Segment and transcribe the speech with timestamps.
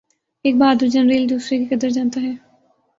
[0.45, 2.33] ایک بہادر جرنیل دوسرے کی قدر جانتا ہے